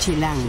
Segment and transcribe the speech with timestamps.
[0.00, 0.48] Chilango.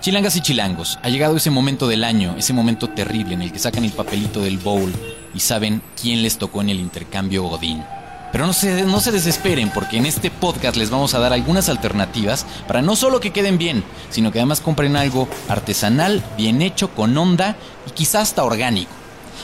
[0.00, 3.58] Chilangas y chilangos, ha llegado ese momento del año, ese momento terrible en el que
[3.58, 4.90] sacan el papelito del bowl
[5.34, 7.84] y saben quién les tocó en el intercambio Godín.
[8.32, 11.68] Pero no se, no se desesperen porque en este podcast les vamos a dar algunas
[11.68, 16.94] alternativas para no solo que queden bien, sino que además compren algo artesanal, bien hecho,
[16.94, 18.97] con onda y quizás hasta orgánico.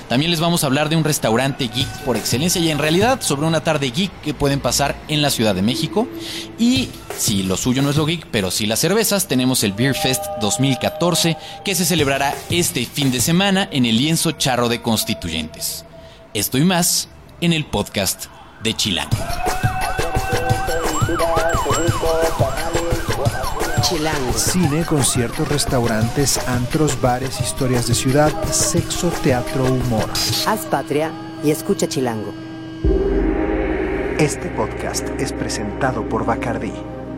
[0.09, 3.47] También les vamos a hablar de un restaurante geek por excelencia y en realidad sobre
[3.47, 6.07] una tarde geek que pueden pasar en la Ciudad de México.
[6.59, 9.95] Y si lo suyo no es lo geek, pero sí las cervezas, tenemos el Beer
[9.95, 15.85] Fest 2014 que se celebrará este fin de semana en el lienzo charro de constituyentes.
[16.35, 17.09] Esto y más
[17.41, 18.27] en el podcast
[18.63, 19.74] de Chilango.
[23.95, 24.33] Chilango.
[24.33, 30.11] Cine, conciertos, restaurantes, antros, bares, historias de ciudad, sexo, teatro, humor.
[30.49, 31.13] Haz patria
[31.45, 32.35] y escucha Chilango.
[34.19, 36.73] Este podcast es presentado por Bacardi,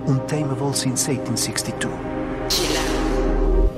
[0.06, 2.15] Untamable since 1862.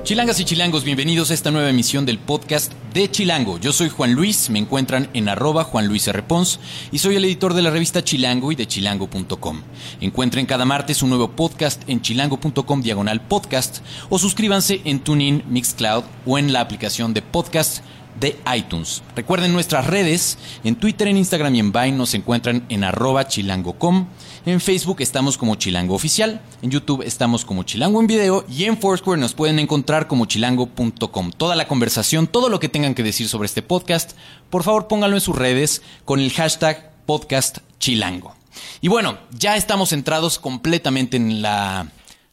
[0.09, 3.59] Chilangas y chilangos, bienvenidos a esta nueva emisión del podcast de Chilango.
[3.59, 6.23] Yo soy Juan Luis, me encuentran en arroba Juan Luis R.
[6.23, 6.59] Pons
[6.91, 9.61] y soy el editor de la revista Chilango y de chilango.com.
[10.01, 16.05] Encuentren cada martes un nuevo podcast en chilango.com diagonal podcast o suscríbanse en TuneIn, Mixcloud
[16.25, 17.83] o en la aplicación de podcast
[18.19, 19.03] de iTunes.
[19.15, 24.07] Recuerden nuestras redes, en Twitter, en Instagram y en Vine nos encuentran en arroba chilango.com.
[24.49, 28.79] En Facebook estamos como Chilango Oficial, en YouTube estamos como Chilango en Video y en
[28.79, 31.31] Foursquare nos pueden encontrar como chilango.com.
[31.37, 34.13] Toda la conversación, todo lo que tengan que decir sobre este podcast,
[34.49, 38.33] por favor pónganlo en sus redes con el hashtag podcast chilango.
[38.81, 41.91] Y bueno, ya estamos centrados completamente en la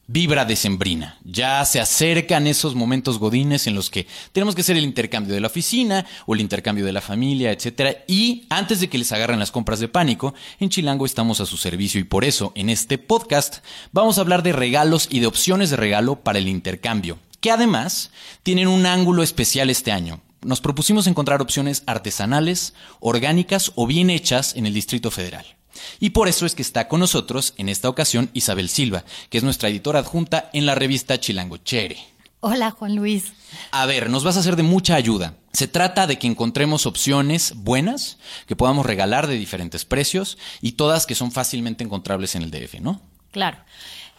[0.09, 1.19] vibra decembrina.
[1.25, 5.41] Ya se acercan esos momentos godines en los que tenemos que hacer el intercambio de
[5.41, 8.05] la oficina o el intercambio de la familia, etcétera.
[8.07, 11.57] Y antes de que les agarren las compras de pánico, en Chilango estamos a su
[11.57, 13.59] servicio y por eso en este podcast
[13.93, 18.11] vamos a hablar de regalos y de opciones de regalo para el intercambio, que además
[18.43, 20.21] tienen un ángulo especial este año.
[20.43, 25.56] Nos propusimos encontrar opciones artesanales, orgánicas o bien hechas en el Distrito Federal.
[26.01, 29.45] Y por eso es que está con nosotros en esta ocasión Isabel Silva, que es
[29.45, 31.99] nuestra editora adjunta en la revista Chilango Chere.
[32.41, 33.33] Hola, Juan Luis.
[33.71, 35.35] A ver, nos vas a ser de mucha ayuda.
[35.53, 41.07] Se trata de que encontremos opciones buenas que podamos regalar de diferentes precios y todas
[41.07, 43.01] que son fácilmente encontrables en el DF, ¿no?
[43.33, 43.59] Claro.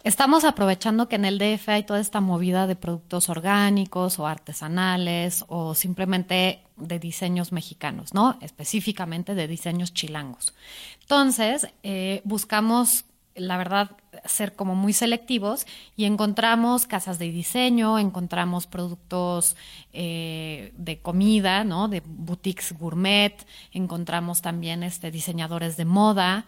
[0.08, 5.44] Estamos aprovechando que en el DF hay toda esta movida de productos orgánicos o artesanales
[5.50, 8.38] o simplemente de diseños mexicanos, ¿no?
[8.40, 10.54] Específicamente de diseños chilangos.
[11.02, 13.04] Entonces, eh, buscamos,
[13.36, 19.58] la verdad, ser como muy selectivos y encontramos casas de diseño, encontramos productos
[19.92, 21.90] eh, de comida, ¿no?
[21.90, 26.46] De boutiques gourmet, encontramos también este, diseñadores de moda,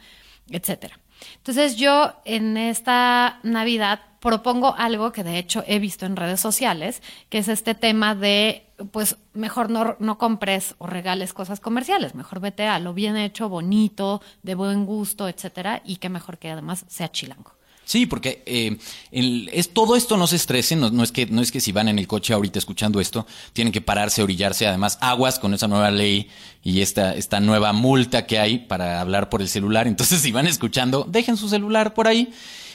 [0.49, 0.97] etcétera.
[1.37, 7.01] Entonces yo en esta Navidad propongo algo que de hecho he visto en redes sociales,
[7.29, 12.39] que es este tema de, pues mejor no, no compres o regales cosas comerciales, mejor
[12.39, 16.85] vete a lo bien hecho, bonito, de buen gusto, etcétera, y que mejor que además
[16.87, 17.58] sea chilango.
[17.89, 18.77] Sí, porque eh,
[19.11, 21.71] el- es, todo esto no se estresen, no, no es que, no es que si
[21.71, 25.67] van en el coche ahorita escuchando esto, tienen que pararse, orillarse, además aguas con esa
[25.67, 26.27] nueva ley
[26.63, 29.87] y esta, esta nueva multa que hay para hablar por el celular.
[29.87, 32.31] Entonces, si van escuchando, dejen su celular por ahí.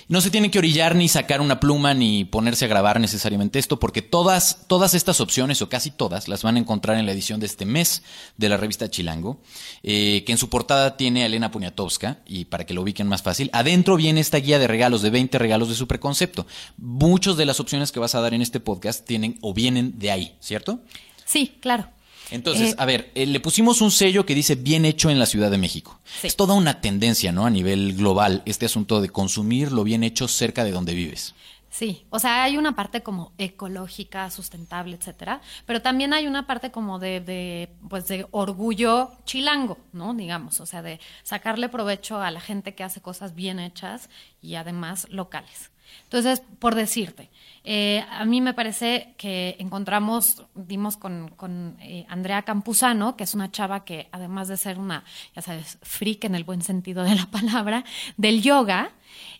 [0.08, 3.80] No se tienen que orillar ni sacar una pluma ni ponerse a grabar necesariamente esto,
[3.80, 7.40] porque todas, todas estas opciones, o casi todas, las van a encontrar en la edición
[7.40, 8.02] de este mes
[8.36, 9.40] de la revista Chilango,
[9.82, 13.22] eh, que en su portada tiene a Elena Poniatowska, y para que lo ubiquen más
[13.22, 16.46] fácil, adentro viene esta guía de regalos, de 20 regalos de su preconcepto.
[16.76, 20.10] Muchas de las opciones que vas a dar en este podcast tienen o vienen de
[20.10, 20.80] ahí, ¿cierto?
[21.24, 21.93] Sí, claro.
[22.30, 25.26] Entonces, Eh, a ver, eh, le pusimos un sello que dice bien hecho en la
[25.26, 26.00] Ciudad de México.
[26.04, 26.26] Sí.
[26.26, 27.46] Es toda una tendencia, ¿no?
[27.46, 31.34] A nivel global, este asunto de consumir lo bien hecho cerca de donde vives.
[31.70, 36.70] Sí, o sea, hay una parte como ecológica, sustentable, etcétera, pero también hay una parte
[36.70, 40.14] como de, de, pues de orgullo chilango, ¿no?
[40.14, 44.08] Digamos, o sea, de sacarle provecho a la gente que hace cosas bien hechas
[44.40, 45.72] y además locales.
[46.04, 47.30] Entonces, por decirte,
[47.64, 53.34] eh, a mí me parece que encontramos, dimos con, con eh, Andrea Campuzano, que es
[53.34, 55.02] una chava que además de ser una,
[55.34, 57.84] ya sabes, freak en el buen sentido de la palabra,
[58.18, 58.92] del yoga,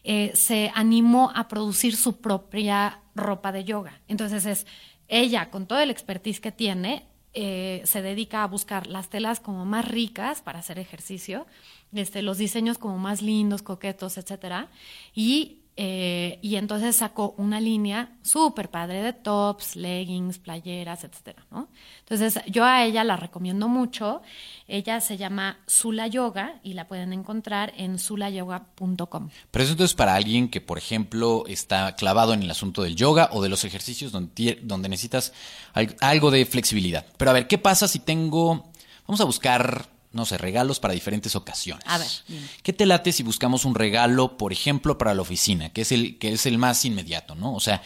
[0.05, 4.01] eh, se animó a producir su propia ropa de yoga.
[4.09, 4.67] Entonces es
[5.07, 7.05] ella, con todo el expertise que tiene,
[7.35, 11.49] se dedica a buscar las telas como más ricas para hacer ejercicio,
[11.93, 14.69] este, los diseños como más lindos, coquetos, etcétera,
[15.17, 21.69] y eh, y entonces sacó una línea súper padre de tops, leggings, playeras, etcétera, ¿no?
[22.01, 24.23] Entonces yo a ella la recomiendo mucho.
[24.69, 29.31] Ella se llama Zula Yoga y la pueden encontrar en zulayoga.com.
[29.51, 33.29] Pero eso entonces para alguien que, por ejemplo, está clavado en el asunto del yoga
[33.33, 35.33] o de los ejercicios donde, donde necesitas
[35.73, 37.05] al- algo de flexibilidad.
[37.17, 38.71] Pero a ver, ¿qué pasa si tengo...
[39.07, 41.85] Vamos a buscar, no sé, regalos para diferentes ocasiones.
[41.87, 42.47] A ver, dime.
[42.63, 46.19] ¿Qué te late si buscamos un regalo, por ejemplo, para la oficina, que es el,
[46.19, 47.55] que es el más inmediato, ¿no?
[47.55, 47.83] O sea,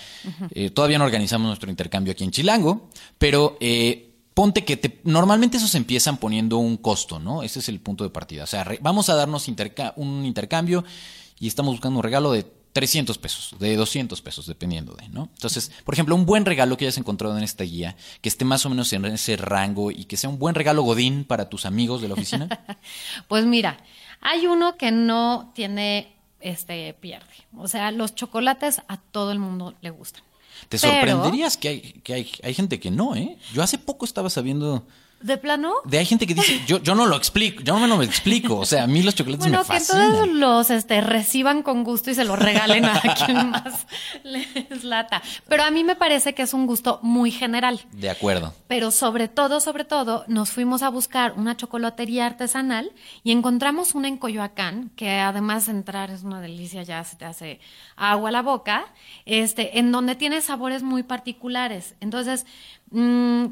[0.51, 2.89] eh, todavía no organizamos nuestro intercambio aquí en Chilango,
[3.19, 4.05] pero eh,
[4.35, 7.43] ponte que te, normalmente esos empiezan poniendo un costo, ¿no?
[7.43, 8.45] Ese es el punto de partida.
[8.45, 10.85] O sea, re- vamos a darnos interca- un intercambio
[11.41, 15.29] y estamos buscando un regalo de 300 pesos, de 200 pesos, dependiendo de, ¿no?
[15.35, 18.65] Entonces, por ejemplo, un buen regalo que hayas encontrado en esta guía, que esté más
[18.67, 22.01] o menos en ese rango y que sea un buen regalo godín para tus amigos
[22.03, 22.49] de la oficina.
[23.29, 23.79] Pues mira,
[24.21, 27.27] hay uno que no tiene este pierde.
[27.57, 30.23] O sea, los chocolates a todo el mundo le gustan.
[30.69, 33.39] Te Pero, sorprenderías que hay, que hay, hay gente que no, ¿eh?
[33.53, 34.87] Yo hace poco estaba sabiendo
[35.21, 35.73] ¿De plano?
[35.85, 38.57] de hay gente que dice, yo, yo no lo explico, yo no me lo explico.
[38.57, 40.13] O sea, a mí los chocolates Bueno, me que fascinan.
[40.13, 43.87] todos los este, reciban con gusto y se los regalen a quien más
[44.23, 45.21] les lata.
[45.49, 47.81] Pero a mí me parece que es un gusto muy general.
[47.93, 48.55] De acuerdo.
[48.69, 52.93] Pero sobre todo, sobre todo, nos fuimos a buscar una chocolatería artesanal
[53.25, 57.25] y encontramos una en Coyoacán, que además de entrar es una delicia, ya se te
[57.25, 57.61] hace
[57.97, 58.87] agua a la boca,
[59.27, 61.95] este, en donde tiene sabores muy particulares.
[62.01, 62.47] Entonces,
[62.91, 63.51] mm, eh,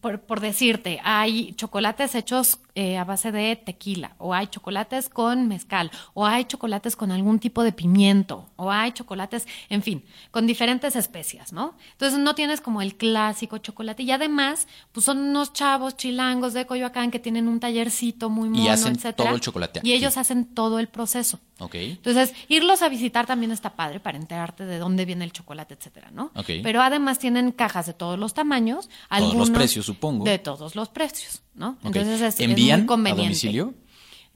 [0.00, 5.46] por, por decirte, hay chocolates hechos eh, a base de tequila, o hay chocolates con
[5.46, 10.46] mezcal, o hay chocolates con algún tipo de pimiento, o hay chocolates, en fin, con
[10.46, 11.74] diferentes especias, ¿no?
[11.92, 14.02] Entonces no tienes como el clásico chocolate.
[14.02, 18.70] Y además, pues son unos chavos chilangos de Coyoacán que tienen un tallercito muy mono,
[18.70, 21.40] hacen etcétera, todo el chocolate Y ellos hacen todo el proceso.
[21.58, 21.74] Ok.
[21.76, 26.10] Entonces, irlos a visitar también está padre para enterarte de dónde viene el chocolate, etcétera,
[26.10, 26.32] ¿no?
[26.34, 26.50] Ok.
[26.62, 30.24] Pero además tienen cajas de todos los tamaños, Todos los algunos precios, supongo.
[30.24, 31.76] De todos los precios, ¿no?
[31.84, 33.22] Entonces es, es ¿Envían muy conveniente.
[33.22, 33.74] a domicilio?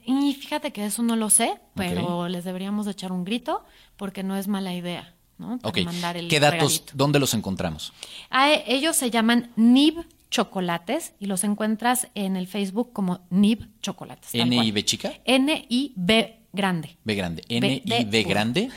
[0.04, 3.64] Y fíjate que eso no lo sé, pero les deberíamos de echar un grito
[3.96, 5.58] porque no es mala idea, ¿no?
[5.58, 6.92] Para mandar el ¿Qué datos, regalito.
[6.94, 7.92] dónde los encontramos?
[8.30, 13.68] Ah, eh, ellos se llaman Nib Chocolates y los encuentras en el Facebook como Nib
[13.80, 14.30] Chocolates.
[14.30, 14.72] tal ¿N y cual.
[14.72, 15.12] B chica?
[15.24, 16.96] N-I-B grande.
[17.04, 17.42] B grande.
[17.48, 18.30] B N y de B burro.
[18.30, 18.70] grande.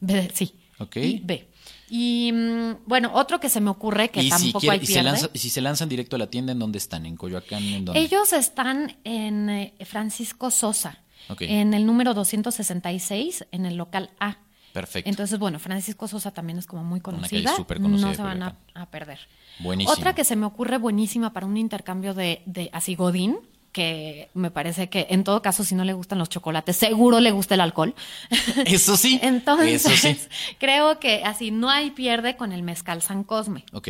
[0.00, 0.52] B sí.
[0.78, 0.96] Ok.
[0.96, 1.48] Y B.
[1.90, 4.86] Y mm, bueno, otro que se me ocurre que y si, tampoco quiere- hay y
[4.86, 7.04] se lanza- si se lanzan directo a la tienda, ¿en dónde están?
[7.04, 7.62] ¿En Coyoacán?
[7.64, 8.00] ¿En dónde?
[8.00, 10.98] Ellos están en eh, Francisco Sosa,
[11.40, 14.38] en el número 266, en el local A.
[14.72, 15.10] Perfecto.
[15.10, 17.56] Entonces, bueno, Francisco Sosa también es como muy conocida.
[17.56, 19.18] súper conocida no se van a perder.
[19.58, 19.92] Buenísimo.
[19.92, 23.36] Otra que se me ocurre buenísima para un intercambio de, de así godín,
[23.72, 27.30] que me parece que en todo caso, si no le gustan los chocolates, seguro le
[27.30, 27.94] gusta el alcohol.
[28.66, 29.18] Eso sí.
[29.22, 30.18] Entonces, Eso sí.
[30.58, 33.64] creo que así no hay pierde con el mezcal San Cosme.
[33.72, 33.88] Ok.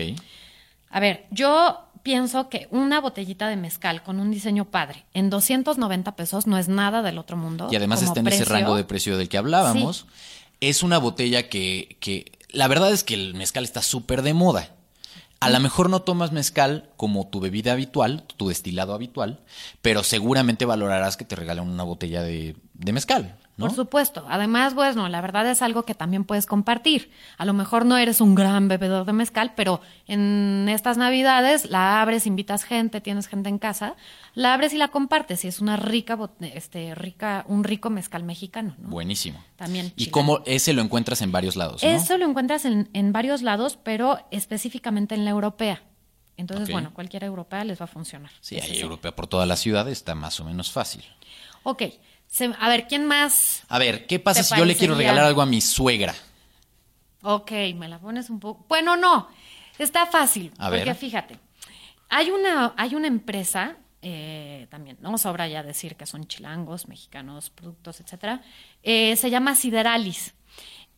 [0.90, 6.16] A ver, yo pienso que una botellita de mezcal con un diseño padre en 290
[6.16, 7.68] pesos no es nada del otro mundo.
[7.70, 10.06] Y además está en ese rango de precio del que hablábamos.
[10.60, 14.68] Es una botella que, que la verdad es que el mezcal está súper de moda.
[15.40, 19.40] A lo mejor no tomas mezcal como tu bebida habitual, tu destilado habitual,
[19.80, 23.66] pero seguramente valorarás que te regalen una botella de, de mezcal, ¿no?
[23.66, 24.24] Por supuesto.
[24.28, 27.10] Además, bueno, la verdad es algo que también puedes compartir.
[27.38, 32.00] A lo mejor no eres un gran bebedor de mezcal, pero en estas navidades la
[32.00, 33.94] abres, invitas gente, tienes gente en casa,
[34.34, 35.44] la abres y la compartes.
[35.44, 38.88] Y es una rica, este, rica, un rico mezcal mexicano, ¿no?
[38.88, 39.42] Buenísimo.
[39.56, 41.88] También Y cómo ese lo encuentras en varios lados, ¿no?
[41.88, 45.82] Eso lo encuentras en, en varios lados, pero específicamente en la europea.
[46.40, 48.30] Entonces, bueno, cualquier europea les va a funcionar.
[48.40, 51.04] Sí, hay europea por toda la ciudad, está más o menos fácil.
[51.64, 51.82] Ok.
[52.30, 53.62] Se- a ver, ¿quién más?
[53.68, 56.14] A ver, ¿qué pasa ¿Te si yo le quiero regalar algo a mi suegra?
[57.22, 58.64] Ok, me la pones un poco.
[58.68, 59.28] Bueno, no,
[59.78, 60.52] está fácil.
[60.58, 60.94] A porque ver.
[60.94, 61.38] fíjate,
[62.08, 67.50] hay una, hay una empresa, eh, también, no sobra ya decir que son chilangos, mexicanos,
[67.50, 68.40] productos, etcétera.
[68.82, 70.32] eh, se llama Sideralis.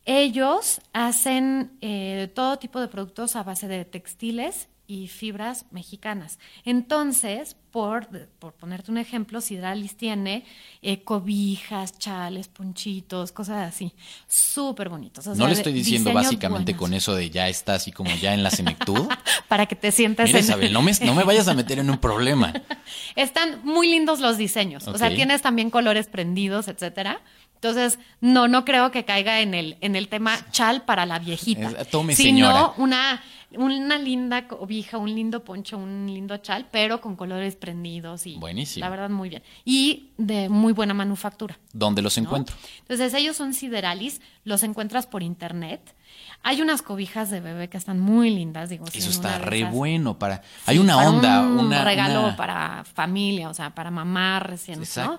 [0.05, 6.39] Ellos hacen eh, todo tipo de productos a base de textiles y fibras mexicanas.
[6.65, 8.09] Entonces, por,
[8.39, 10.45] por ponerte un ejemplo, Sideralis tiene
[10.83, 13.93] eh, cobijas, chales, ponchitos, cosas así,
[14.29, 15.27] súper bonitos.
[15.27, 16.81] O no sea, le estoy diciendo básicamente buenos.
[16.81, 19.09] con eso de ya está así como ya en la senectud.
[19.49, 21.89] Para que te sientas Mira, en- Isabel, no me, no me vayas a meter en
[21.89, 22.53] un problema.
[23.17, 24.87] Están muy lindos los diseños.
[24.89, 27.21] O sea, tienes también colores prendidos, etcétera.
[27.63, 31.85] Entonces, no, no creo que caiga en el, en el tema chal para la viejita.
[31.85, 32.73] Tome, sino señora.
[32.77, 38.35] una, una linda cobija, un lindo poncho, un lindo chal, pero con colores prendidos y
[38.35, 38.85] Buenísimo.
[38.85, 39.45] la verdad muy bien.
[39.65, 41.57] Y de muy buena manufactura.
[41.73, 42.25] ¿Dónde los ¿no?
[42.25, 42.57] encuentro?
[42.81, 45.95] Entonces ellos son Sideralis, los encuentras por internet.
[46.43, 48.87] Hay unas cobijas de bebé que están muy lindas, digo.
[48.93, 50.39] Eso está re esas- bueno para...
[50.39, 51.85] Sí, Hay una para onda, un una...
[51.85, 54.81] regalo una- para familia, o sea, para mamá recién.
[54.81, 55.19] ¿no?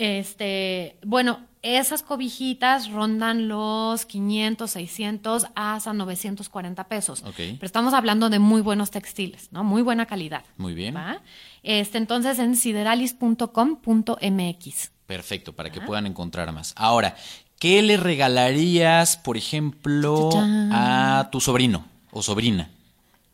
[0.00, 7.22] Este, bueno, esas cobijitas rondan los 500, 600 hasta 940 pesos.
[7.36, 9.62] Pero estamos hablando de muy buenos textiles, ¿no?
[9.62, 10.42] Muy buena calidad.
[10.56, 10.96] Muy bien.
[10.96, 11.20] ¿va?
[11.62, 14.90] Este, entonces en sideralis.com.mx.
[15.06, 16.72] Perfecto, para que puedan encontrar más.
[16.76, 17.14] Ahora,
[17.58, 20.70] ¿qué le regalarías, por ejemplo, Chachán.
[20.72, 22.70] a tu sobrino o sobrina?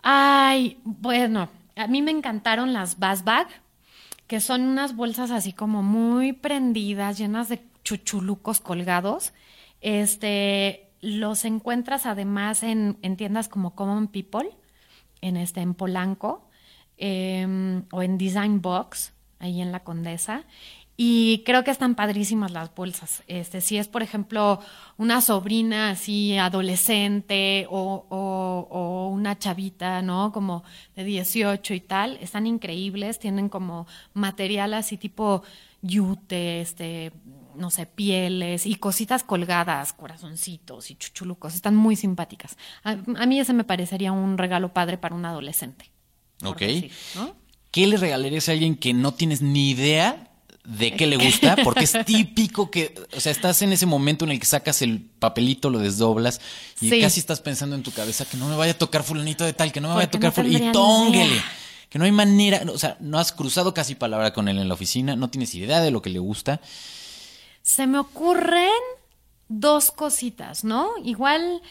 [0.03, 3.47] Ay, bueno, a mí me encantaron las Bass Bag,
[4.27, 9.33] que son unas bolsas así como muy prendidas, llenas de chuchulucos colgados.
[9.81, 14.51] Este, los encuentras además en, en tiendas como Common People,
[15.21, 16.49] en este, en Polanco,
[16.99, 20.45] eh, o en Design Box, ahí en la Condesa.
[20.99, 23.23] Y creo que están padrísimas las bolsas.
[23.27, 24.61] Este, si es, por ejemplo,
[24.97, 30.33] una sobrina así adolescente o, o- o una chavita, ¿no?
[30.33, 33.19] Como de 18 y tal, están increíbles.
[33.19, 35.43] Tienen como material así tipo
[35.83, 37.13] yute, este,
[37.55, 41.55] no sé, pieles y cositas colgadas, corazoncitos y chuchulucos.
[41.55, 42.57] Están muy simpáticas.
[42.85, 45.91] A, a mí ese me parecería un regalo padre para un adolescente.
[46.45, 46.59] Ok.
[46.61, 47.35] decir, ¿no?
[47.71, 50.31] ¿Qué le regalarías a alguien que no tienes ni idea
[50.67, 51.57] de qué le gusta?
[51.63, 55.01] Porque es típico que, o sea, estás en ese momento en el que sacas el
[55.01, 56.41] papelito, lo desdoblas
[56.81, 57.01] y Sí.
[57.01, 59.73] casi estás pensando en tu cabeza que no me vaya a tocar fulanito de tal,
[59.73, 60.65] que no me vaya a tocar no fulanito.
[60.69, 61.41] Y tónguele.
[61.89, 64.75] Que no hay manera, o sea, no has cruzado casi palabra con él en la
[64.75, 66.61] oficina, no tienes idea de lo que le gusta.
[67.63, 68.69] Se me ocurren
[69.49, 70.91] dos cositas, ¿no?
[71.05, 71.63] Igual,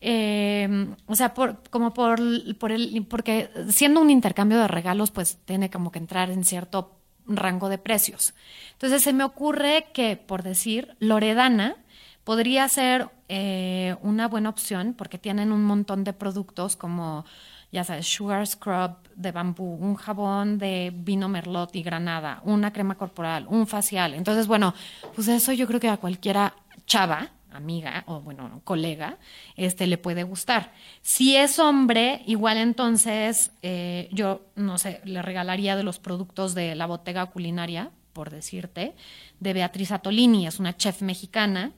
[0.00, 2.20] eh, o sea, por, como por,
[2.56, 6.97] por el, porque siendo un intercambio de regalos, pues tiene como que entrar en cierto
[7.28, 8.34] rango de precios.
[8.72, 11.76] Entonces se me ocurre que, por decir, Loredana
[12.24, 17.24] podría ser eh, una buena opción porque tienen un montón de productos como,
[17.72, 22.96] ya sabes, Sugar Scrub de bambú, un jabón de vino merlot y granada, una crema
[22.96, 24.14] corporal, un facial.
[24.14, 24.74] Entonces, bueno,
[25.14, 26.54] pues eso yo creo que a cualquiera
[26.86, 29.18] chava, amiga o bueno, colega,
[29.56, 30.72] este le puede gustar.
[31.02, 36.74] Si es hombre, igual entonces eh, yo, no sé, le regalaría de los productos de
[36.74, 38.94] la botega culinaria, por decirte,
[39.40, 41.72] de Beatriz Atolini, es una chef mexicana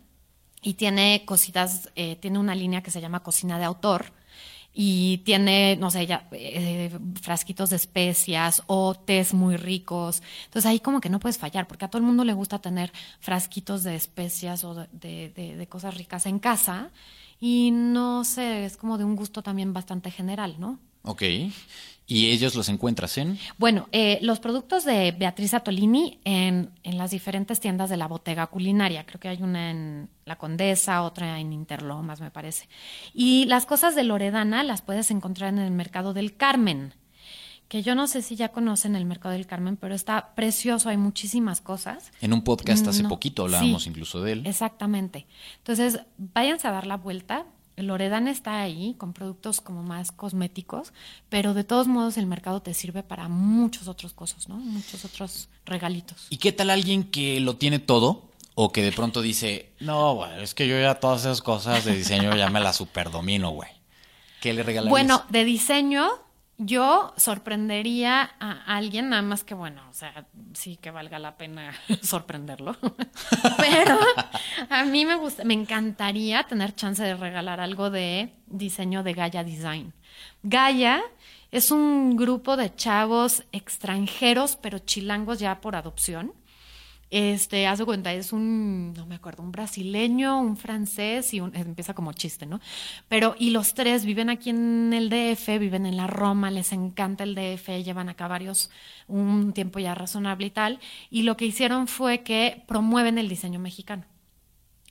[0.62, 4.19] y tiene cositas, eh, tiene una línea que se llama cocina de autor
[4.82, 10.22] y tiene, no sé, ya eh, frasquitos de especias o tés muy ricos.
[10.46, 12.90] Entonces ahí como que no puedes fallar, porque a todo el mundo le gusta tener
[13.20, 14.88] frasquitos de especias o de,
[15.36, 16.88] de- de- cosas ricas en casa
[17.38, 20.78] y no sé, es como de un gusto también bastante general, ¿no?
[21.02, 21.24] Ok.
[22.10, 23.38] ¿Y ellos los encuentras en?
[23.56, 28.48] Bueno, eh, los productos de Beatriz Atolini en, en las diferentes tiendas de la botega
[28.48, 29.06] culinaria.
[29.06, 32.68] Creo que hay una en La Condesa, otra en Interlomas, me parece.
[33.14, 36.94] Y las cosas de Loredana las puedes encontrar en el Mercado del Carmen,
[37.68, 40.96] que yo no sé si ya conocen el Mercado del Carmen, pero está precioso, hay
[40.96, 42.10] muchísimas cosas.
[42.20, 44.46] En un podcast hace No, poquito hablábamos sí, incluso de él.
[44.48, 45.28] Exactamente.
[45.58, 47.46] Entonces, váyanse a dar la vuelta.
[47.82, 50.92] Loredana está ahí con productos como más cosméticos,
[51.28, 54.56] pero de todos modos el mercado te sirve para muchos otros cosas, ¿no?
[54.56, 56.26] Muchos otros regalitos.
[56.30, 58.28] ¿Y qué tal alguien que lo tiene todo?
[58.54, 61.94] O que de pronto dice, no, güey, es que yo ya todas esas cosas de
[61.94, 63.70] diseño ya me las superdomino, güey.
[64.40, 64.90] ¿Qué le regalarías?
[64.90, 66.08] Bueno, de diseño,
[66.62, 71.72] yo sorprendería a alguien, nada más que bueno, o sea, sí que valga la pena
[72.02, 72.76] sorprenderlo.
[73.56, 73.98] Pero
[74.68, 79.42] a mí me gusta, me encantaría tener chance de regalar algo de diseño de Gaia
[79.42, 79.94] Design.
[80.42, 81.00] Gaia
[81.50, 86.34] es un grupo de chavos extranjeros, pero chilangos ya por adopción.
[87.10, 91.54] Este, haz de cuenta, es un, no me acuerdo, un brasileño, un francés y un,
[91.56, 92.60] empieza como chiste, ¿no?
[93.08, 97.24] Pero, y los tres viven aquí en el DF, viven en la Roma, les encanta
[97.24, 98.70] el DF, llevan acá varios,
[99.08, 100.78] un tiempo ya razonable y tal.
[101.10, 104.04] Y lo que hicieron fue que promueven el diseño mexicano.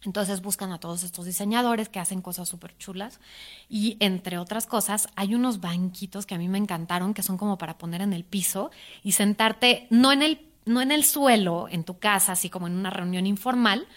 [0.04, 3.20] Entonces buscan a todos estos diseñadores que hacen cosas súper chulas
[3.68, 7.58] y entre otras cosas hay unos banquitos que a mí me encantaron que son como
[7.58, 8.72] para poner en el piso
[9.04, 12.74] y sentarte no en el no en el suelo en tu casa así como en
[12.74, 13.88] una reunión informal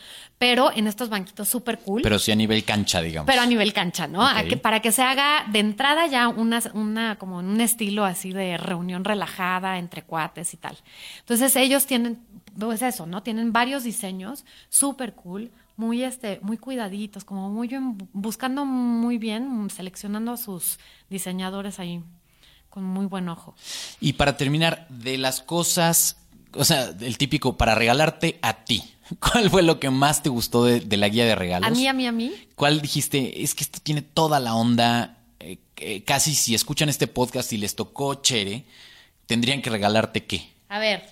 [0.43, 3.29] pero en estos banquitos súper cool Pero sí a nivel cancha, digamos.
[3.29, 4.27] pero a nivel cancha, ¿no?
[4.49, 8.33] Que, para que se haga de entrada ya una, una, como en un estilo así
[8.33, 10.77] de reunión relajada entre cuates y tal.
[11.21, 12.19] Entonces ellos tienen,
[12.59, 13.23] pues eso, ¿no?
[13.23, 19.71] Tienen varios diseños súper cool, muy, este, muy cuidaditos, como muy bien, buscando muy bien,
[19.71, 22.03] seleccionando a sus diseñadores ahí
[22.69, 23.55] con muy buen ojo.
[24.01, 26.17] Y para terminar, de las cosas,
[26.55, 28.83] o sea, el típico para regalarte a ti.
[29.21, 31.69] ¿Cuál fue lo que más te gustó de, de la guía de regalos?
[31.69, 32.33] A mí, a mí, a mí.
[32.55, 33.43] ¿Cuál dijiste?
[33.43, 35.19] Es que esto tiene toda la onda.
[35.41, 38.65] eh, eh, casi si escuchan este podcast y les tocó Chere,
[39.27, 40.49] tendrían que regalarte qué.
[40.69, 41.05] A ver,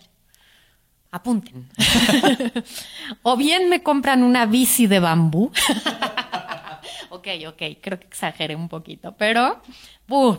[1.11, 1.69] apunten.
[3.23, 5.51] o bien me compran una bici de bambú.
[7.11, 9.61] ok, ok, creo que exageré un poquito, pero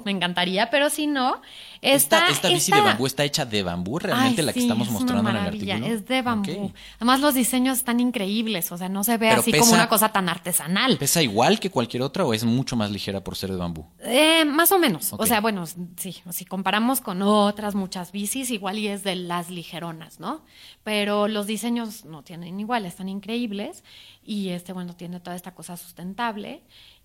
[0.05, 1.41] me encantaría, pero si no,
[1.81, 4.65] esta, esta, esta bici de bambú está hecha de bambú, realmente Ay, la que sí,
[4.65, 5.85] estamos es una mostrando en el artículo.
[5.87, 6.71] Es de bambú.
[6.97, 9.89] Además, los diseños están increíbles, o sea, no se ve Pero así pesa- como una
[9.89, 10.97] cosa tan artesanal.
[10.97, 13.85] ¿Pesa igual que cualquier otra o es mucho más ligera por ser de bambú?
[14.03, 15.13] Eh, más o menos.
[15.17, 15.65] O sea, bueno,
[15.97, 20.43] sí, si comparamos con otras muchas bicis, igual y es de las ligeronas, ¿no?
[20.83, 23.83] Pero los diseños no tienen igual, están increíbles.
[24.23, 26.61] Y este, bueno, tiene toda esta cosa sustentable.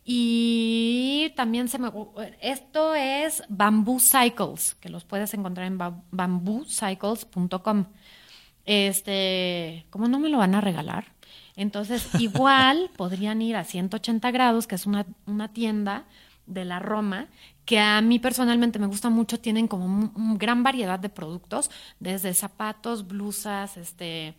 [0.09, 1.91] Y también se me.
[2.41, 7.87] Esto es Bamboo Cycles, que los puedes encontrar en ba- bamboocycles.com.
[8.65, 11.13] Este, ¿cómo no me lo van a regalar?
[11.57, 16.05] Entonces, igual podrían ir a 180 grados, que es una, una tienda
[16.47, 17.27] de la Roma,
[17.65, 21.69] que a mí personalmente me gusta mucho, tienen como un, un gran variedad de productos,
[21.99, 24.35] desde zapatos, blusas, este,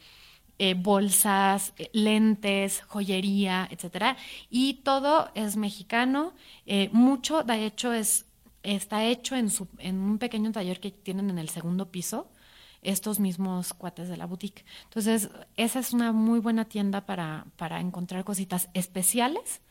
[0.59, 4.17] eh, bolsas, eh, lentes, joyería, etcétera.
[4.49, 6.33] Y todo es mexicano.
[6.65, 8.25] eh, mucho, de hecho, es,
[8.63, 12.29] está hecho en, su, en un pequeño taller que tienen en el segundo piso
[12.81, 14.65] estos mismos cuates de la boutique.
[14.85, 19.61] Entonces, esa es una muy buena tienda para, para encontrar cositas especiales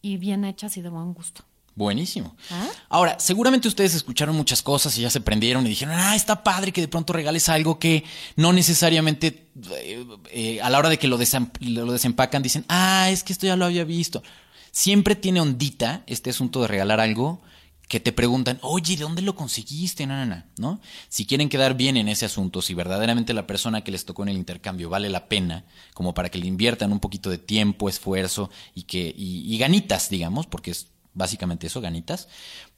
[0.00, 1.44] y bien hechas y de buen gusto.
[1.74, 2.36] Buenísimo.
[2.50, 2.68] ¿Ah?
[2.90, 6.70] Ahora, seguramente ustedes escucharon muchas cosas y ya se prendieron y dijeron, ah, está padre
[6.70, 8.04] que de pronto regales algo que
[8.36, 11.18] no necesariamente eh, eh, a la hora de que lo,
[11.60, 14.22] lo desempacan dicen, ah, es que esto ya lo había visto.
[14.70, 17.40] Siempre tiene ondita este asunto de regalar algo
[17.88, 20.06] que te preguntan, oye, ¿de dónde lo conseguiste?
[20.06, 20.80] No, no, no, ¿no?
[21.08, 24.30] Si quieren quedar bien en ese asunto, si verdaderamente la persona que les tocó en
[24.30, 28.50] el intercambio vale la pena, como para que le inviertan un poquito de tiempo, esfuerzo
[28.74, 32.28] y que y, y ganitas, digamos, porque es básicamente eso, ganitas,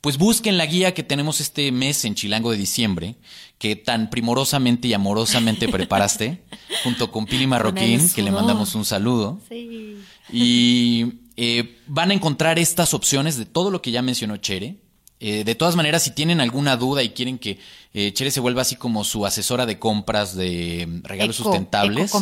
[0.01, 3.17] pues busquen la guía que tenemos este mes en Chilango de diciembre,
[3.59, 6.45] que tan primorosamente y amorosamente preparaste,
[6.83, 9.41] junto con Pili Marroquín, que le mandamos un saludo.
[9.49, 9.99] Sí.
[10.33, 11.05] Y
[11.37, 14.77] eh, van a encontrar estas opciones de todo lo que ya mencionó Chere.
[15.21, 17.59] Eh, de todas maneras, si tienen alguna duda y quieren que
[17.95, 22.13] eh, Chere se vuelva así como su asesora de compras de mm, regalos Eco- sustentables,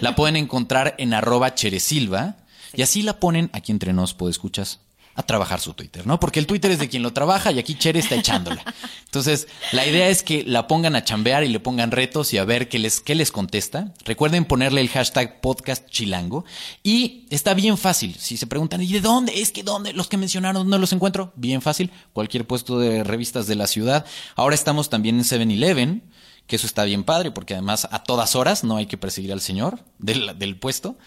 [0.00, 2.36] la pueden encontrar en arroba cheresilva
[2.74, 4.80] y así la ponen aquí entre nos, escuchas
[5.16, 6.20] a trabajar su Twitter, ¿no?
[6.20, 8.62] Porque el Twitter es de quien lo trabaja y aquí Chere está echándola.
[9.06, 12.44] Entonces, la idea es que la pongan a chambear y le pongan retos y a
[12.44, 13.94] ver qué les, qué les contesta.
[14.04, 16.44] Recuerden ponerle el hashtag podcast chilango.
[16.82, 18.14] Y está bien fácil.
[18.18, 19.40] Si se preguntan, ¿y de dónde?
[19.40, 21.32] Es que dónde los que mencionaron no los encuentro.
[21.34, 21.90] Bien fácil.
[22.12, 24.04] Cualquier puesto de revistas de la ciudad.
[24.34, 26.02] Ahora estamos también en 7-Eleven,
[26.46, 29.40] que eso está bien padre, porque además a todas horas no hay que perseguir al
[29.40, 30.98] señor del, del puesto.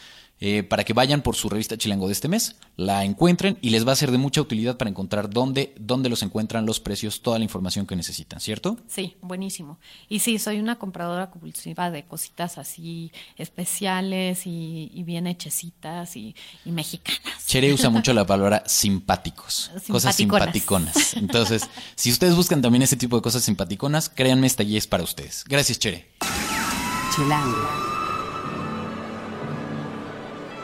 [0.42, 3.88] Eh, para que vayan por su revista Chilango de este mes, la encuentren y les
[3.88, 7.38] va a ser de mucha utilidad para encontrar dónde, dónde los encuentran, los precios, toda
[7.38, 8.78] la información que necesitan, ¿cierto?
[8.88, 9.80] Sí, buenísimo.
[10.08, 16.36] Y sí, soy una compradora compulsiva de cositas así especiales y, y bien hechecitas y,
[16.66, 17.46] y mexicanas.
[17.46, 20.94] Chere usa mucho la palabra simpáticos, cosas Simpaticonas.
[20.94, 21.14] simpaticonas.
[21.16, 21.64] Entonces,
[21.96, 25.44] si ustedes buscan también ese tipo de cosas simpaticonas, créanme, esta guía es para ustedes.
[25.48, 26.10] Gracias, Chere.
[27.16, 27.99] Chilango.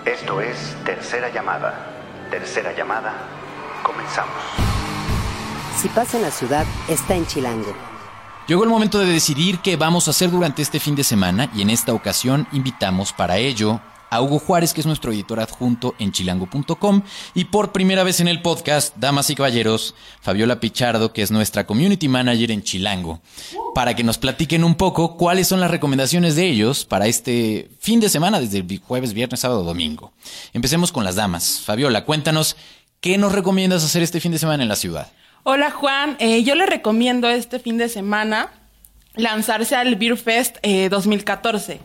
[0.05, 1.73] Esto es Tercera Llamada.
[2.29, 3.11] Tercera Llamada.
[3.81, 4.35] Comenzamos.
[5.81, 7.73] Si pasa en la ciudad, está en Chilango.
[8.45, 11.63] Llegó el momento de decidir qué vamos a hacer durante este fin de semana y
[11.63, 13.81] en esta ocasión invitamos para ello
[14.15, 17.01] a Hugo Juárez, que es nuestro editor adjunto en chilango.com
[17.33, 21.65] y por primera vez en el podcast, damas y caballeros, Fabiola Pichardo, que es nuestra
[21.65, 23.21] community manager en Chilango,
[23.73, 27.99] para que nos platiquen un poco cuáles son las recomendaciones de ellos para este fin
[27.99, 30.13] de semana, desde el jueves, viernes, sábado, domingo.
[30.53, 31.61] Empecemos con las damas.
[31.65, 32.55] Fabiola, cuéntanos,
[33.01, 35.11] ¿qué nos recomiendas hacer este fin de semana en la ciudad?
[35.43, 38.49] Hola Juan, Eh, yo le recomiendo este fin de semana
[39.15, 41.81] lanzarse al Beer Fest eh, 2014.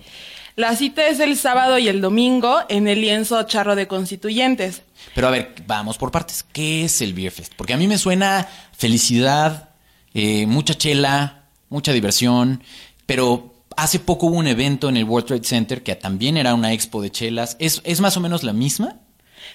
[0.56, 4.82] La cita es el sábado y el domingo en el lienzo Charro de Constituyentes.
[5.14, 6.44] Pero a ver, vamos por partes.
[6.52, 7.52] ¿Qué es el Beer Fest?
[7.56, 9.70] Porque a mí me suena felicidad,
[10.12, 12.62] eh, mucha chela, mucha diversión,
[13.06, 16.72] pero hace poco hubo un evento en el World Trade Center que también era una
[16.72, 17.56] expo de chelas.
[17.58, 18.96] ¿Es, es más o menos la misma?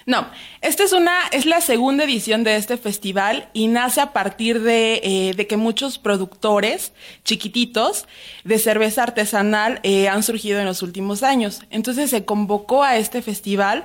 [0.06, 0.28] No,
[0.60, 5.00] esta es una, es la segunda edición de este festival y nace a partir de,
[5.02, 6.92] eh, de que muchos productores
[7.24, 8.06] chiquititos
[8.44, 11.62] de cerveza artesanal eh, han surgido en los últimos años.
[11.70, 13.84] Entonces se convocó a este festival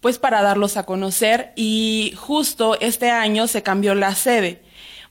[0.00, 4.62] pues para darlos a conocer y justo este año se cambió la sede.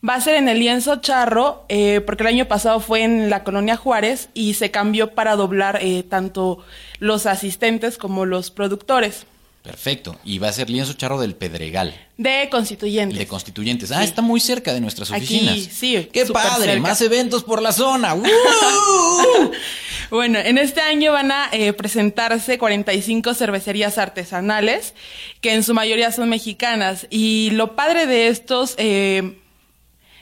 [0.08, 3.44] Va a ser en el lienzo charro, eh, porque el año pasado fue en la
[3.44, 6.60] colonia Juárez y se cambió para doblar tanto
[7.00, 9.26] los asistentes como los productores.
[9.64, 10.20] Perfecto.
[10.26, 11.96] Y va a ser lienzo charro del Pedregal.
[12.18, 13.18] De constituyentes.
[13.18, 13.94] De constituyentes.
[13.94, 15.54] Ah, está muy cerca de nuestras oficinas.
[15.54, 16.10] Aquí, sí.
[16.12, 16.82] ¡Qué padre!
[16.82, 18.14] Más eventos por la zona.
[20.10, 24.96] bueno, en este año van a eh, presentarse 45 cervecerías artesanales,
[25.40, 27.08] que en su mayoría son mexicanas.
[27.10, 29.38] Y lo padre de estos eh,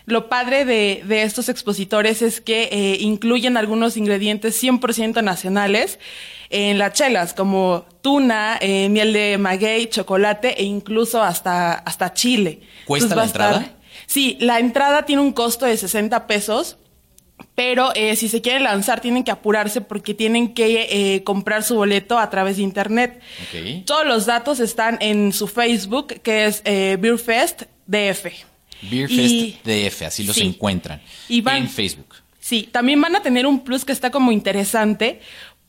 [0.06, 6.00] lo padre de, estos expositores es que eh, incluyen algunos ingredientes 100% nacionales
[6.52, 12.62] en las chelas, como tuna, eh, miel de maguey, chocolate e incluso hasta, hasta chile.
[12.86, 13.76] ¿Cuesta la entrada?
[14.06, 16.78] sí, la entrada tiene un costo de 60 pesos,
[17.56, 22.20] pero eh, si se quieren lanzar tienen que apurarse porque tienen que comprar su boleto
[22.20, 23.22] a través de internet.
[23.86, 28.26] Todos los datos están en su Facebook, que es Beerfest DF.
[28.84, 32.16] Beerfest DF, así los encuentran en Facebook.
[32.42, 35.22] Sí, también van a tener un plus que está como interesante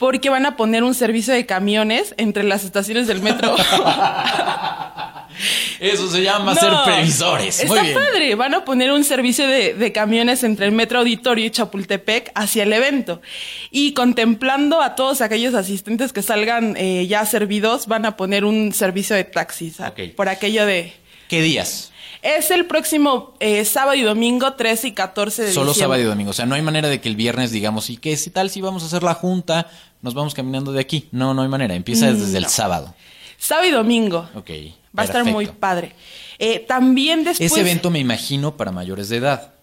[0.02, 3.54] porque van a poner un servicio de camiones entre las estaciones del metro.
[5.78, 7.60] Eso se llama ser previsores.
[7.60, 8.34] Está padre.
[8.34, 12.72] Van a poner un servicio de, camiones entre el Metro Auditorio y Chapultepec hacia el
[12.72, 13.22] evento.
[13.70, 18.72] Y contemplando a todos aquellos asistentes que salgan eh, ya servidos, van a poner un
[18.72, 19.76] servicio de taxis.
[20.16, 20.92] Por aquello de.
[21.28, 21.91] ¿Qué días?
[22.22, 26.30] Es el próximo eh, sábado y domingo 13 y 14 de Solo sábado y domingo.
[26.30, 28.60] O sea, no hay manera de que el viernes digamos, ¿y qué si tal si
[28.60, 29.66] vamos a hacer la junta?
[30.02, 31.08] Nos vamos caminando de aquí.
[31.10, 31.74] No, no hay manera.
[31.74, 32.94] Empieza desde el sábado.
[33.38, 34.28] Sábado y domingo.
[34.36, 34.50] Ok.
[34.96, 35.96] Va a estar muy padre.
[36.38, 37.50] Eh, también después.
[37.50, 39.54] Ese evento me imagino para mayores de edad.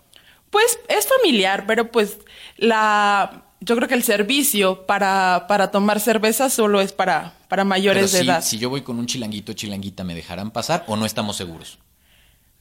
[0.49, 2.17] Pues es familiar, pero pues
[2.57, 3.45] la.
[3.61, 8.19] Yo creo que el servicio para, para tomar cerveza solo es para, para mayores de
[8.19, 8.41] edad.
[8.41, 11.77] Si yo voy con un chilanguito chilanguita, ¿me dejarán pasar o no estamos seguros?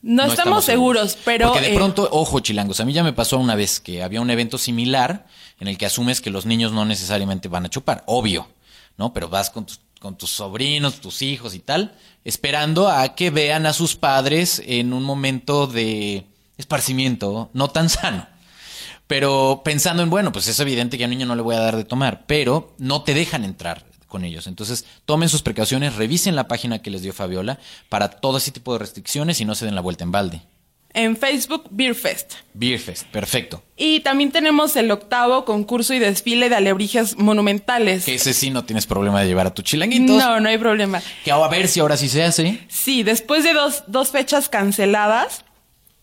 [0.01, 1.49] No, estamos, seguros, pero...
[1.53, 4.21] Porque de eh, pronto, ojo chilangos, a mí ya me pasó una vez que había
[4.21, 5.27] un evento similar
[5.59, 8.47] en el que asumes que los niños no necesariamente van a chupar, obvio,
[8.97, 9.13] ¿no?
[9.13, 13.67] Pero vas con tus, con tus sobrinos, tus hijos y tal, esperando a que vean
[13.67, 16.27] a sus padres en un momento de
[16.59, 18.27] esparcimiento no tan sano.
[19.09, 21.61] Pero pensando en, bueno, pues es evidente que a un niño no le voy a
[21.61, 24.47] dar de tomar, pero no te dejan entrar con ellos.
[24.47, 28.73] Entonces, tomen sus precauciones, revisen la página que les dio Fabiola para todo ese tipo
[28.73, 30.43] de restricciones y no se den la vuelta en balde.
[30.95, 32.35] En Facebook, Beerfest.
[32.55, 33.63] Beerfest, perfecto.
[33.77, 38.07] Y también tenemos el octavo concurso y desfile de alebrijes monumentales.
[38.07, 40.17] Que ese sí no tienes problema de llevar a tus chilanguitos.
[40.17, 41.03] No, no hay problema.
[41.25, 42.61] Que a ver si ahora sí se hace.
[42.69, 45.45] Sí, después de dos, dos fechas canceladas,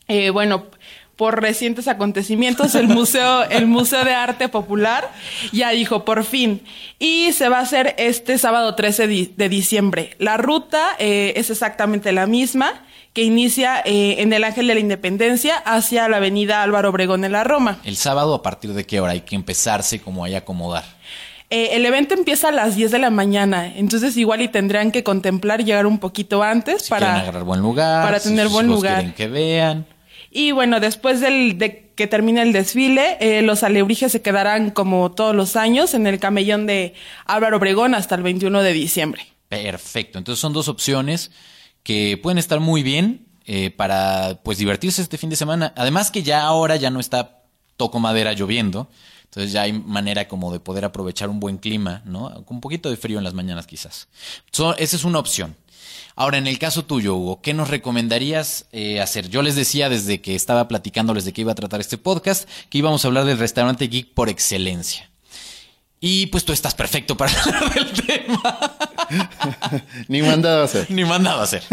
[0.07, 0.67] eh, bueno,
[1.15, 5.11] por recientes acontecimientos, el Museo, el Museo de Arte Popular
[5.51, 6.61] ya dijo por fin.
[6.99, 10.15] Y se va a hacer este sábado 13 de diciembre.
[10.19, 12.83] La ruta eh, es exactamente la misma,
[13.15, 17.31] que inicia eh, en el Ángel de la Independencia hacia la avenida Álvaro Obregón en
[17.31, 17.79] la Roma.
[17.85, 20.83] ¿El sábado a partir de qué hora hay que empezarse como hay acomodar?
[21.49, 25.03] Eh, el evento empieza a las 10 de la mañana, entonces igual y tendrán que
[25.03, 29.27] contemplar llegar un poquito antes para agarrar buen lugar, para tener buen lugar, quieren que
[29.27, 29.85] vean.
[30.37, 35.09] Y bueno, después del, de que termine el desfile, eh, los alebrijes se quedarán como
[35.13, 36.93] todos los años en el camellón de
[37.25, 39.25] Álvaro Obregón hasta el 21 de diciembre.
[39.47, 40.17] Perfecto.
[40.17, 41.31] Entonces son dos opciones
[41.83, 45.71] que pueden estar muy bien eh, para pues divertirse este fin de semana.
[45.77, 47.43] Además que ya ahora ya no está
[47.77, 48.89] toco madera lloviendo.
[49.23, 52.43] Entonces ya hay manera como de poder aprovechar un buen clima, ¿no?
[52.43, 54.09] Con un poquito de frío en las mañanas quizás.
[54.51, 55.55] esa es una opción.
[56.15, 59.29] Ahora, en el caso tuyo, Hugo, ¿qué nos recomendarías eh, hacer?
[59.29, 62.77] Yo les decía desde que estaba platicándoles de qué iba a tratar este podcast, que
[62.77, 65.09] íbamos a hablar del restaurante geek por excelencia.
[65.99, 68.77] Y pues tú estás perfecto para hablar del tema.
[70.07, 70.91] Ni mandado a hacer.
[70.91, 71.63] Ni mandado a hacer.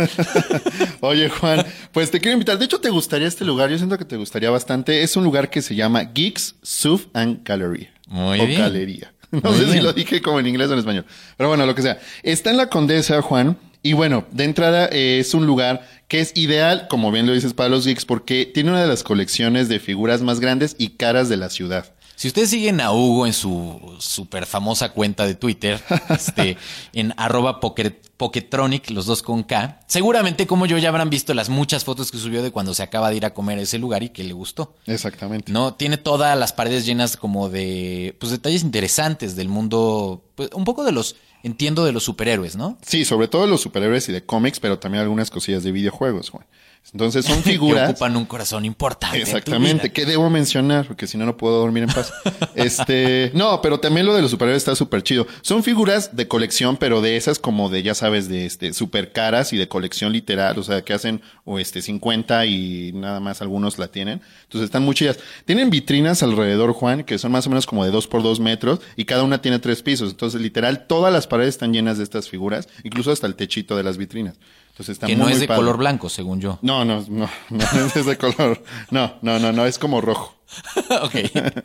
[1.01, 2.59] Oye, Juan, pues te quiero invitar.
[2.59, 3.71] De hecho, te gustaría este lugar.
[3.71, 5.03] Yo siento que te gustaría bastante.
[5.03, 7.89] Es un lugar que se llama Geeks, Soup and Gallery.
[8.07, 8.61] Muy o bien.
[8.61, 9.13] Galería.
[9.31, 11.07] No sé si lo dije como en inglés o en español.
[11.37, 11.99] Pero bueno, lo que sea.
[12.23, 13.59] Está en la Condesa, Juan.
[13.83, 17.55] Y bueno, de entrada eh, es un lugar que es ideal, como bien lo dices,
[17.55, 21.29] para los geeks, porque tiene una de las colecciones de figuras más grandes y caras
[21.29, 21.93] de la ciudad.
[22.23, 26.57] Si ustedes siguen a Hugo en su super famosa cuenta de Twitter, este,
[26.93, 31.83] en arroba Poketronic, los dos con K, seguramente como yo ya habrán visto las muchas
[31.83, 34.11] fotos que subió de cuando se acaba de ir a comer a ese lugar y
[34.11, 34.77] que le gustó.
[34.87, 35.51] Exactamente.
[35.51, 40.65] No, tiene todas las paredes llenas como de, pues detalles interesantes del mundo, pues, un
[40.65, 42.79] poco de los entiendo de los superhéroes, ¿no?
[42.83, 46.47] Sí, sobre todo los superhéroes y de cómics, pero también algunas cosillas de videojuegos, Juan.
[46.93, 47.91] Entonces son que figuras.
[47.91, 49.19] ocupan un corazón importante.
[49.21, 52.13] Exactamente, que debo mencionar, porque si no, no puedo dormir en paz.
[52.55, 55.27] Este, no, pero también lo de los superhéroes está súper chido.
[55.41, 59.53] Son figuras de colección, pero de esas como de, ya sabes, de este, súper caras
[59.53, 63.79] y de colección literal, o sea, que hacen, o este, 50 y nada más algunos
[63.79, 64.21] la tienen.
[64.45, 65.19] Entonces están muy chidas.
[65.45, 68.81] Tienen vitrinas alrededor, Juan, que son más o menos como de 2 por 2 metros
[68.97, 70.11] y cada una tiene tres pisos.
[70.11, 73.83] Entonces, literal, todas las paredes están llenas de estas figuras, incluso hasta el techito de
[73.83, 74.37] las vitrinas.
[74.73, 75.61] Entonces está Que muy, no es de padre.
[75.61, 76.59] color blanco, según yo.
[76.63, 78.63] No, no, no, no es de color.
[78.91, 80.35] No, no, no, no, es como rojo.
[81.03, 81.15] ok.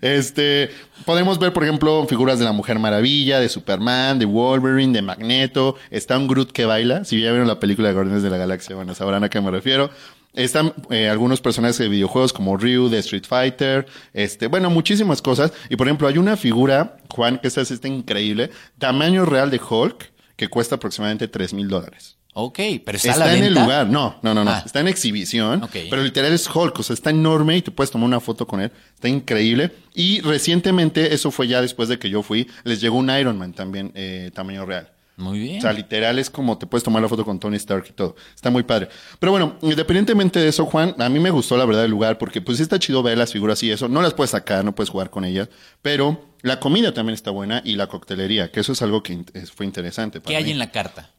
[0.00, 0.70] Este,
[1.04, 5.76] podemos ver, por ejemplo, figuras de la Mujer Maravilla, de Superman, de Wolverine, de Magneto.
[5.90, 7.04] Está un Groot que baila.
[7.04, 9.50] Si ya vieron la película de Guardianes de la Galaxia, bueno, sabrán a qué me
[9.50, 9.90] refiero.
[10.34, 15.52] Están eh, algunos personajes de videojuegos como Ryu de Street Fighter, este, bueno, muchísimas cosas.
[15.68, 19.60] Y por ejemplo, hay una figura, Juan, que esta es está increíble, tamaño real de
[19.60, 22.17] Hulk, que cuesta aproximadamente 3 mil dólares.
[22.40, 24.50] Ok, pero está, Está, a la en el lugar, no, no, no, no.
[24.52, 24.62] Ah.
[24.64, 25.76] Está en exhibición, Ok.
[25.90, 28.60] pero literal es Hulk, o sea, está enorme y te puedes tomar una foto con
[28.60, 28.70] él.
[28.94, 29.72] Está increíble.
[29.94, 33.54] Y recientemente, eso fue ya después de que yo fui, les llegó un Iron Man
[33.54, 34.88] también, eh, tamaño real.
[35.16, 35.58] Muy bien.
[35.58, 38.14] O sea, literal es como te puedes tomar la foto con Tony Stark y todo.
[38.36, 38.88] Está muy padre.
[39.18, 42.40] Pero bueno, independientemente de eso, Juan, a mí me gustó la verdad el lugar porque
[42.40, 43.88] pues sí está chido ver las figuras y eso.
[43.88, 45.48] No las puedes sacar, no puedes jugar con ellas.
[45.82, 49.66] Pero la comida también está buena y la coctelería, que eso es algo que fue
[49.66, 50.20] interesante.
[50.20, 50.50] para ¿Qué hay mí.
[50.52, 51.10] en la carta?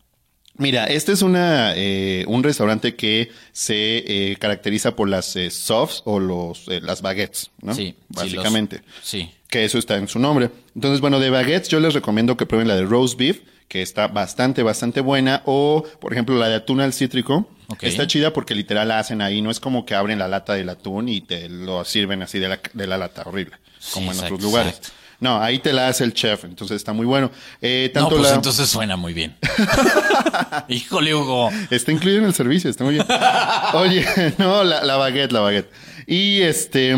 [0.59, 3.73] Mira, este es una, eh, un restaurante que se
[4.31, 7.73] eh, caracteriza por las eh, softs o los, eh, las baguettes, ¿no?
[7.73, 7.85] Sí.
[7.85, 8.77] sí, Básicamente.
[8.85, 9.31] los- Sí.
[9.47, 10.51] Que eso está en su nombre.
[10.75, 14.07] Entonces, bueno, de baguettes yo les recomiendo que prueben la de roast beef, que está
[14.07, 15.41] bastante, bastante buena.
[15.45, 17.49] O, por ejemplo, la de atún al cítrico.
[17.67, 17.83] Ok.
[17.83, 19.41] Está chida porque literal la hacen ahí.
[19.41, 22.49] No es como que abren la lata del atún y te lo sirven así de
[22.49, 23.55] la, de la lata horrible.
[23.79, 24.81] Sí, como en otros lugares.
[25.19, 26.45] No, ahí te la hace el chef.
[26.45, 27.29] Entonces está muy bueno.
[27.61, 28.35] Eh, No, tanto pues la...
[28.35, 29.35] entonces suena muy bien.
[30.69, 31.49] Híjole, Hugo.
[31.69, 33.05] Está incluido en el servicio, está muy bien.
[33.73, 34.05] Oye,
[34.37, 35.71] no, la, la baguette, la baguette.
[36.07, 36.95] Y este,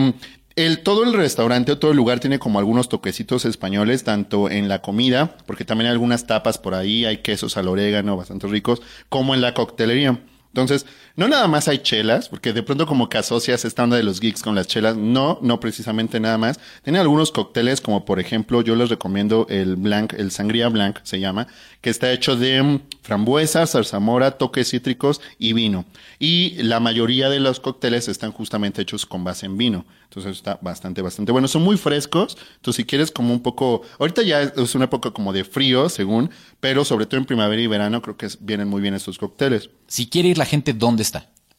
[0.55, 4.67] el, todo el restaurante o todo el lugar tiene como algunos toquecitos españoles, tanto en
[4.69, 8.81] la comida, porque también hay algunas tapas por ahí, hay quesos al orégano bastante ricos,
[9.09, 10.19] como en la coctelería.
[10.49, 10.85] Entonces,
[11.21, 14.19] no nada más hay chelas, porque de pronto como que asocias esta onda de los
[14.19, 14.97] geeks con las chelas.
[14.97, 16.59] No, no precisamente nada más.
[16.83, 21.19] Tienen algunos cócteles, como por ejemplo, yo les recomiendo el Blanc, el Sangría Blanc se
[21.19, 21.45] llama,
[21.81, 25.85] que está hecho de mm, frambuesa, zarzamora, toques cítricos y vino.
[26.17, 29.85] Y la mayoría de los cócteles están justamente hechos con base en vino.
[30.11, 31.47] Entonces está bastante, bastante bueno.
[31.47, 32.37] Son muy frescos.
[32.55, 36.31] Entonces, si quieres como un poco, ahorita ya es una época como de frío, según,
[36.59, 39.69] pero sobre todo en primavera y verano creo que vienen muy bien estos cócteles.
[39.87, 41.03] Si quiere ir la gente, ¿dónde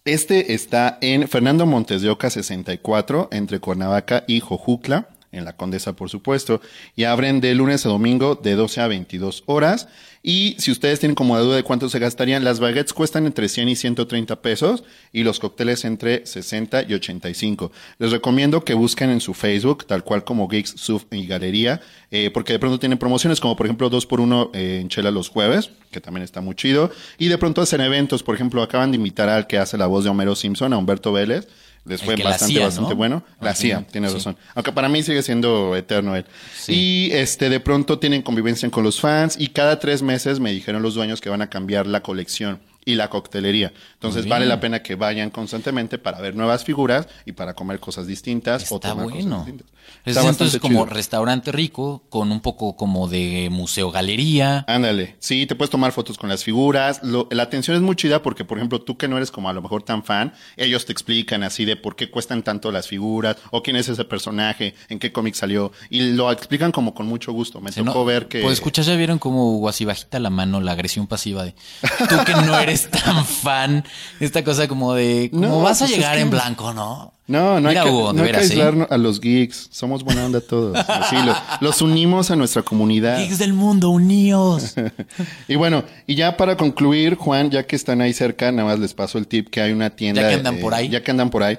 [0.04, 5.94] Este está en Fernando Montes de Oca 64, entre Cuernavaca y Jojucla, en la Condesa,
[5.94, 6.60] por supuesto.
[6.94, 9.88] Y abren de lunes a domingo de 12 a 22 horas.
[10.22, 13.70] Y si ustedes tienen como duda de cuánto se gastarían, las baguettes cuestan entre 100
[13.70, 17.72] y 130 pesos y los cócteles entre 60 y 85.
[17.98, 21.80] Les recomiendo que busquen en su Facebook, tal cual como Geeks, Suf y Galería,
[22.12, 25.28] eh, porque de pronto tienen promociones como por ejemplo 2 por 1 en Chela los
[25.28, 26.92] jueves, que también está muy chido.
[27.18, 30.04] Y de pronto hacen eventos, por ejemplo, acaban de invitar al que hace la voz
[30.04, 31.48] de Homero Simpson, a Humberto Vélez.
[31.84, 32.96] Les fue bastante, bastante ¿no?
[32.96, 33.24] bueno.
[33.40, 34.18] La final, tienes sí.
[34.18, 34.36] razón.
[34.54, 36.24] Aunque para mí sigue siendo eterno él.
[36.56, 36.72] Sí.
[36.74, 40.82] Y este, de pronto tienen convivencia con los fans y cada tres meses me dijeron
[40.82, 43.72] los dueños que van a cambiar la colección y la coctelería.
[43.94, 48.06] Entonces vale la pena que vayan constantemente para ver nuevas figuras y para comer cosas
[48.06, 49.36] distintas o Está tomar cosas bueno.
[49.38, 49.68] distintas.
[50.04, 50.94] Es Está entonces bastante como chido.
[50.94, 54.64] restaurante rico, con un poco como de museo galería.
[54.68, 57.00] Ándale, sí, te puedes tomar fotos con las figuras.
[57.02, 59.52] Lo- la atención es muy chida porque, por ejemplo, tú que no eres como a
[59.52, 63.36] lo mejor tan fan, ellos te explican así de por qué cuestan tanto las figuras
[63.50, 67.32] o quién es ese personaje, en qué cómic salió y lo explican como con mucho
[67.32, 67.60] gusto.
[67.60, 68.04] Me Sí, tocó ¿no?
[68.04, 71.54] ver que Pues escuchas, ya vieron como así bajita la mano, la agresión pasiva de
[72.08, 73.84] tú que no eres tan fan,
[74.20, 77.12] esta cosa como de como No, vas a pues es llegar que- en blanco, ¿no?
[77.28, 78.40] no, no Mira, hay que, Hugo, no hay que ¿eh?
[78.40, 79.68] aislar a los geeks.
[79.70, 80.76] Somos buena onda todos.
[80.88, 83.18] Así lo- los unimos a nuestra comunidad.
[83.18, 84.74] Geeks del mundo, unidos.
[85.48, 88.92] Y bueno, y ya para concluir, Juan, ya que están ahí cerca, nada más les
[88.94, 90.22] paso el tip que hay una tienda.
[90.22, 90.88] Ya que andan eh, por ahí.
[90.88, 91.58] Ya que andan por ahí.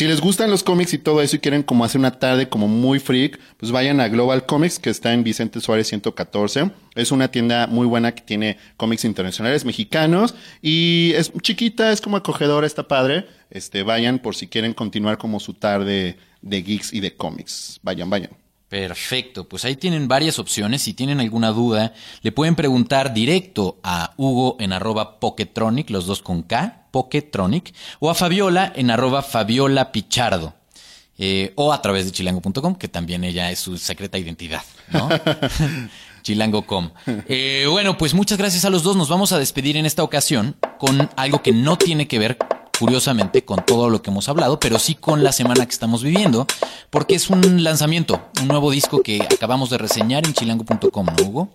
[0.00, 2.68] Si les gustan los cómics y todo eso y quieren como hacer una tarde como
[2.68, 6.70] muy freak, pues vayan a Global Comics, que está en Vicente Suárez 114.
[6.94, 12.16] Es una tienda muy buena que tiene cómics internacionales mexicanos y es chiquita, es como
[12.16, 13.26] acogedora, está padre.
[13.50, 17.78] Este, vayan por si quieren continuar como su tarde de geeks y de cómics.
[17.82, 18.30] Vayan, vayan.
[18.70, 20.80] Perfecto, pues ahí tienen varias opciones.
[20.80, 26.22] Si tienen alguna duda, le pueden preguntar directo a Hugo en arroba Poketronic, los dos
[26.22, 30.54] con K, Poketronic, o a Fabiola en arroba Fabiola Pichardo.
[31.22, 35.08] eh, o a través de chilango.com, que también ella es su secreta identidad, ¿no?
[36.22, 36.90] Chilango.com.
[37.28, 38.96] Eh, bueno, pues muchas gracias a los dos.
[38.96, 42.38] Nos vamos a despedir en esta ocasión con algo que no tiene que ver
[42.80, 46.46] curiosamente con todo lo que hemos hablado, pero sí con la semana que estamos viviendo,
[46.88, 51.48] porque es un lanzamiento, un nuevo disco que acabamos de reseñar en chilango.com, ¿no, Hugo?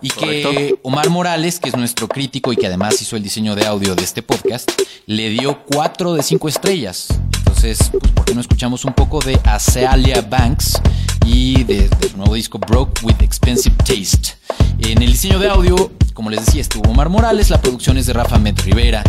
[0.00, 3.66] Y que Omar Morales, que es nuestro crítico y que además hizo el diseño de
[3.66, 4.70] audio de este podcast,
[5.06, 7.08] le dio cuatro de cinco estrellas.
[7.38, 10.80] Entonces, pues, ¿por qué no escuchamos un poco de Azalea Banks
[11.24, 14.36] y de, su nuevo disco Broke with Expensive Taste?
[14.78, 18.12] En el diseño de audio, como les decía, estuvo Omar Morales, la producción es de
[18.12, 19.02] Rafa Med Rivera.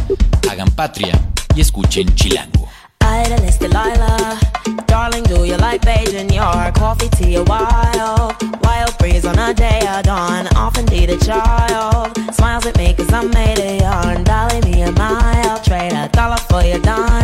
[0.49, 1.19] Hagan patria
[1.55, 2.67] y escuchen Chilango.
[3.01, 4.37] Idleness Delilah,
[4.85, 8.35] darling, do you like Beijing your coffee tea a while?
[8.61, 12.15] Wild breeze on a day of dawn, often need a child.
[12.33, 16.37] Smiles at me cause I'm made of yarn, dolly me a mile, trade a dollar
[16.37, 17.18] for your dime.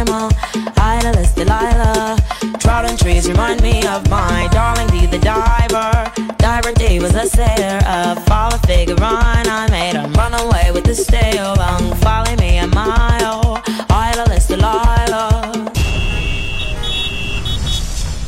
[2.95, 6.11] And trees remind me of my darling D the diver.
[6.37, 9.47] Diver D was a sailor, a fall a figure run.
[9.47, 13.61] I made him run away with the stale, long, follow me a mile.
[13.89, 15.51] Idleness Delilah.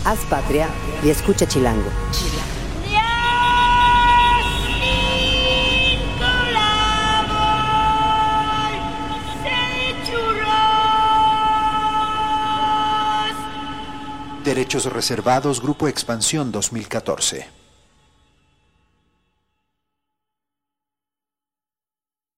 [0.03, 0.69] Haz patria
[1.03, 1.91] y escucha Chilango.
[14.47, 17.57] Derechos reservados, Grupo Expansión 2014.